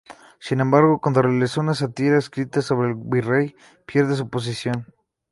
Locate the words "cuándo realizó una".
0.99-1.75